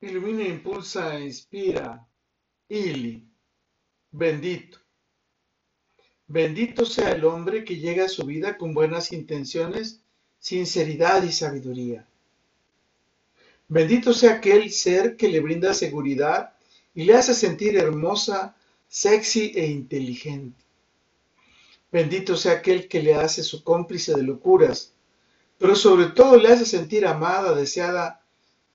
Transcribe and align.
Ilumina, 0.00 0.44
impulsa, 0.44 1.18
inspira. 1.18 2.06
Ili. 2.68 3.22
Bendito. 4.12 4.78
Bendito 6.26 6.84
sea 6.84 7.12
el 7.12 7.24
hombre 7.24 7.64
que 7.64 7.76
llega 7.76 8.04
a 8.04 8.08
su 8.08 8.24
vida 8.24 8.56
con 8.56 8.74
buenas 8.74 9.12
intenciones, 9.12 10.00
sinceridad 10.38 11.22
y 11.24 11.32
sabiduría. 11.32 12.06
Bendito 13.66 14.14
sea 14.14 14.34
aquel 14.34 14.70
ser 14.70 15.16
que 15.16 15.28
le 15.28 15.40
brinda 15.40 15.74
seguridad 15.74 16.54
y 16.94 17.04
le 17.04 17.14
hace 17.14 17.34
sentir 17.34 17.76
hermosa, 17.76 18.56
sexy 18.88 19.52
e 19.54 19.66
inteligente. 19.66 20.62
Bendito 21.90 22.36
sea 22.36 22.52
aquel 22.52 22.86
que 22.86 23.02
le 23.02 23.14
hace 23.14 23.42
su 23.42 23.64
cómplice 23.64 24.14
de 24.14 24.22
locuras, 24.22 24.92
pero 25.58 25.74
sobre 25.74 26.06
todo 26.06 26.36
le 26.36 26.48
hace 26.48 26.66
sentir 26.66 27.06
amada, 27.06 27.54
deseada 27.54 28.22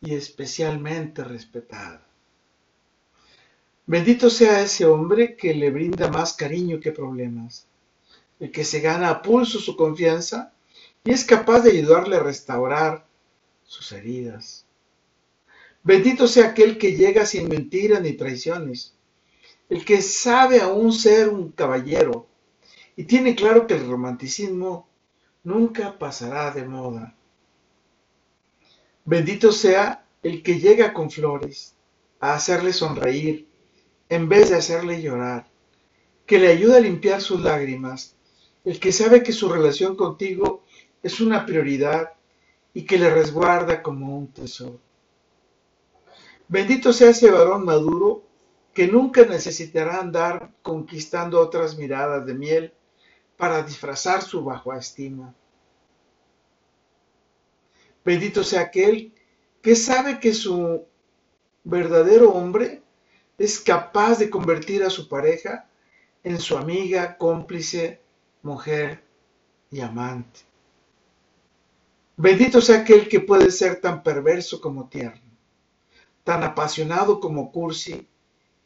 y 0.00 0.14
especialmente 0.14 1.24
respetada. 1.24 2.06
Bendito 3.86 4.28
sea 4.28 4.62
ese 4.62 4.84
hombre 4.84 5.34
que 5.34 5.54
le 5.54 5.70
brinda 5.70 6.08
más 6.08 6.34
cariño 6.34 6.78
que 6.78 6.92
problemas, 6.92 7.66
el 8.38 8.52
que 8.52 8.64
se 8.64 8.80
gana 8.80 9.08
a 9.08 9.22
pulso 9.22 9.58
su 9.58 9.76
confianza 9.76 10.52
y 11.04 11.10
es 11.10 11.24
capaz 11.24 11.60
de 11.60 11.70
ayudarle 11.70 12.16
a 12.16 12.22
restaurar 12.22 13.06
sus 13.64 13.90
heridas. 13.92 14.66
Bendito 15.82 16.28
sea 16.28 16.48
aquel 16.48 16.76
que 16.76 16.96
llega 16.96 17.24
sin 17.24 17.48
mentiras 17.48 18.02
ni 18.02 18.12
traiciones, 18.12 18.94
el 19.70 19.84
que 19.84 20.02
sabe 20.02 20.60
aún 20.60 20.92
ser 20.92 21.28
un 21.28 21.50
caballero 21.52 22.26
y 22.96 23.04
tiene 23.04 23.34
claro 23.34 23.66
que 23.66 23.74
el 23.74 23.88
romanticismo 23.88 24.88
nunca 25.44 25.98
pasará 25.98 26.50
de 26.50 26.66
moda. 26.66 27.14
Bendito 29.10 29.52
sea 29.52 30.04
el 30.22 30.42
que 30.42 30.60
llega 30.60 30.92
con 30.92 31.10
flores 31.10 31.74
a 32.20 32.34
hacerle 32.34 32.74
sonreír 32.74 33.48
en 34.10 34.28
vez 34.28 34.50
de 34.50 34.56
hacerle 34.56 35.00
llorar, 35.00 35.46
que 36.26 36.38
le 36.38 36.48
ayuda 36.48 36.76
a 36.76 36.80
limpiar 36.80 37.22
sus 37.22 37.40
lágrimas, 37.40 38.16
el 38.66 38.78
que 38.78 38.92
sabe 38.92 39.22
que 39.22 39.32
su 39.32 39.48
relación 39.48 39.96
contigo 39.96 40.62
es 41.02 41.22
una 41.22 41.46
prioridad 41.46 42.12
y 42.74 42.82
que 42.84 42.98
le 42.98 43.08
resguarda 43.08 43.82
como 43.82 44.14
un 44.14 44.30
tesoro. 44.30 44.78
Bendito 46.46 46.92
sea 46.92 47.08
ese 47.08 47.30
varón 47.30 47.64
maduro 47.64 48.24
que 48.74 48.88
nunca 48.88 49.24
necesitará 49.24 50.00
andar 50.00 50.52
conquistando 50.60 51.40
otras 51.40 51.78
miradas 51.78 52.26
de 52.26 52.34
miel 52.34 52.74
para 53.38 53.62
disfrazar 53.62 54.20
su 54.20 54.44
baja 54.44 54.76
estima. 54.76 55.34
Bendito 58.08 58.42
sea 58.42 58.62
aquel 58.62 59.12
que 59.60 59.76
sabe 59.76 60.18
que 60.18 60.32
su 60.32 60.86
verdadero 61.62 62.30
hombre 62.30 62.82
es 63.36 63.60
capaz 63.60 64.18
de 64.18 64.30
convertir 64.30 64.82
a 64.82 64.88
su 64.88 65.10
pareja 65.10 65.68
en 66.24 66.40
su 66.40 66.56
amiga, 66.56 67.18
cómplice, 67.18 68.00
mujer 68.42 69.04
y 69.70 69.80
amante. 69.80 70.40
Bendito 72.16 72.62
sea 72.62 72.78
aquel 72.78 73.10
que 73.10 73.20
puede 73.20 73.50
ser 73.50 73.78
tan 73.78 74.02
perverso 74.02 74.58
como 74.58 74.88
tierno, 74.88 75.30
tan 76.24 76.42
apasionado 76.44 77.20
como 77.20 77.52
cursi, 77.52 78.08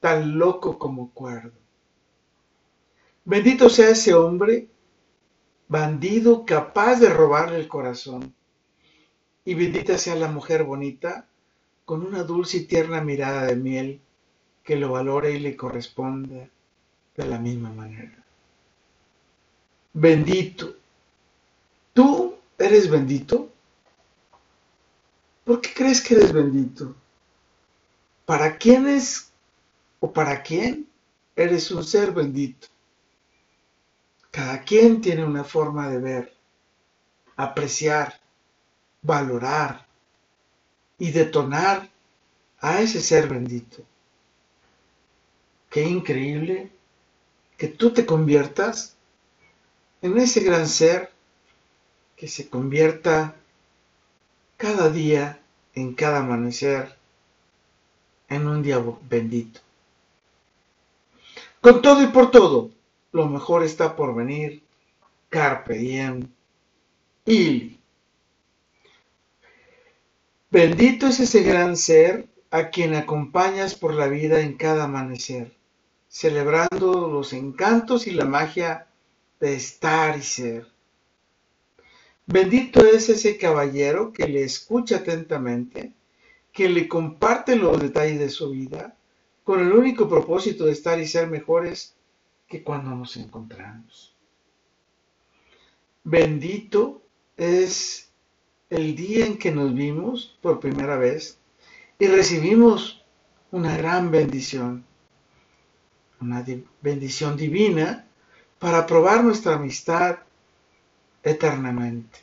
tan 0.00 0.36
loco 0.36 0.80
como 0.80 1.12
cuerdo. 1.14 1.56
Bendito 3.24 3.70
sea 3.70 3.90
ese 3.90 4.14
hombre 4.14 4.68
bandido 5.68 6.44
capaz 6.44 6.96
de 6.96 7.10
robarle 7.10 7.60
el 7.60 7.68
corazón. 7.68 8.34
Y 9.48 9.54
bendita 9.54 9.96
sea 9.96 10.14
la 10.14 10.28
mujer 10.28 10.62
bonita 10.62 11.26
con 11.86 12.04
una 12.04 12.22
dulce 12.22 12.58
y 12.58 12.64
tierna 12.66 13.00
mirada 13.00 13.46
de 13.46 13.56
miel 13.56 13.98
que 14.62 14.76
lo 14.76 14.92
valore 14.92 15.32
y 15.32 15.38
le 15.38 15.56
corresponde 15.56 16.50
de 17.16 17.26
la 17.26 17.38
misma 17.38 17.70
manera. 17.70 18.22
Bendito. 19.94 20.76
¿Tú 21.94 22.34
eres 22.58 22.90
bendito? 22.90 23.50
¿Por 25.44 25.62
qué 25.62 25.72
crees 25.72 26.02
que 26.02 26.16
eres 26.16 26.30
bendito? 26.30 26.94
¿Para 28.26 28.58
quién 28.58 28.86
es 28.86 29.32
o 30.00 30.12
para 30.12 30.42
quién 30.42 30.86
eres 31.34 31.70
un 31.70 31.84
ser 31.84 32.12
bendito? 32.12 32.66
Cada 34.30 34.60
quien 34.60 35.00
tiene 35.00 35.24
una 35.24 35.42
forma 35.42 35.88
de 35.88 36.00
ver, 36.00 36.34
apreciar, 37.34 38.20
valorar 39.02 39.86
y 40.98 41.10
detonar 41.10 41.88
a 42.60 42.80
ese 42.80 43.00
ser 43.00 43.28
bendito. 43.28 43.82
Qué 45.70 45.82
increíble 45.82 46.70
que 47.56 47.68
tú 47.68 47.92
te 47.92 48.06
conviertas 48.06 48.96
en 50.02 50.16
ese 50.18 50.40
gran 50.40 50.66
ser 50.66 51.12
que 52.16 52.28
se 52.28 52.48
convierta 52.48 53.36
cada 54.56 54.90
día, 54.90 55.40
en 55.74 55.94
cada 55.94 56.18
amanecer, 56.18 56.96
en 58.28 58.46
un 58.48 58.62
día 58.62 58.82
bendito. 59.08 59.60
Con 61.60 61.82
todo 61.82 62.02
y 62.02 62.08
por 62.08 62.30
todo, 62.30 62.70
lo 63.12 63.26
mejor 63.26 63.62
está 63.62 63.94
por 63.94 64.14
venir. 64.14 64.62
Carpe 65.28 65.74
diem. 65.74 66.28
Y 67.26 67.77
bendito 70.58 71.06
es 71.06 71.20
ese 71.20 71.44
gran 71.44 71.76
ser 71.76 72.28
a 72.50 72.70
quien 72.70 72.94
acompañas 72.94 73.76
por 73.76 73.94
la 73.94 74.08
vida 74.08 74.40
en 74.40 74.56
cada 74.56 74.84
amanecer 74.84 75.58
celebrando 76.08 77.08
los 77.08 77.32
encantos 77.32 78.06
y 78.06 78.12
la 78.12 78.24
magia 78.24 78.88
de 79.38 79.54
estar 79.54 80.18
y 80.18 80.22
ser. 80.22 80.66
Bendito 82.26 82.84
es 82.84 83.08
ese 83.08 83.38
caballero 83.38 84.12
que 84.12 84.26
le 84.26 84.42
escucha 84.42 84.96
atentamente, 84.96 85.92
que 86.52 86.68
le 86.68 86.88
comparte 86.88 87.56
los 87.56 87.80
detalles 87.80 88.18
de 88.18 88.30
su 88.30 88.50
vida, 88.50 88.96
con 89.44 89.60
el 89.60 89.72
único 89.72 90.08
propósito 90.08 90.64
de 90.64 90.72
estar 90.72 90.98
y 90.98 91.06
ser 91.06 91.28
mejores 91.28 91.94
que 92.46 92.62
cuando 92.62 92.90
nos 92.90 93.16
encontramos. 93.16 94.14
Bendito 96.04 97.02
es 97.36 98.07
el 98.70 98.94
día 98.94 99.26
en 99.26 99.38
que 99.38 99.52
nos 99.52 99.74
vimos 99.74 100.36
por 100.42 100.60
primera 100.60 100.96
vez 100.96 101.38
y 101.98 102.06
recibimos 102.06 103.04
una 103.50 103.76
gran 103.76 104.10
bendición 104.10 104.84
una 106.20 106.44
bendición 106.80 107.36
divina 107.36 108.06
para 108.58 108.86
probar 108.86 109.22
nuestra 109.22 109.54
amistad 109.54 110.18
eternamente. 111.22 112.18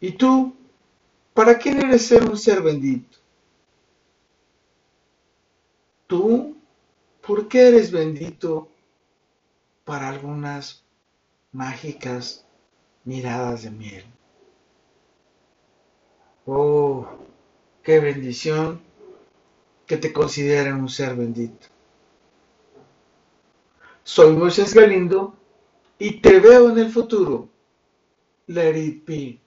¿Y 0.00 0.12
tú, 0.12 0.54
para 1.34 1.58
quién 1.58 1.80
eres 1.80 2.06
ser 2.06 2.28
un 2.28 2.36
ser 2.36 2.62
bendito? 2.62 3.18
¿Tú, 6.06 6.56
por 7.26 7.48
qué 7.48 7.68
eres 7.68 7.90
bendito 7.90 8.68
para 9.84 10.08
algunas 10.08 10.84
mágicas 11.52 12.46
miradas 13.04 13.62
de 13.62 13.70
miel? 13.70 14.04
Oh, 16.50 17.06
qué 17.82 18.00
bendición 18.00 18.80
que 19.86 19.98
te 19.98 20.14
consideren 20.14 20.76
un 20.76 20.88
ser 20.88 21.14
bendito. 21.14 21.66
Soy 24.02 24.34
Moisés 24.34 24.72
Galindo 24.72 25.34
y 25.98 26.22
te 26.22 26.40
veo 26.40 26.70
en 26.70 26.78
el 26.78 26.90
futuro. 26.90 27.50
Let 28.46 28.78
it. 28.78 29.40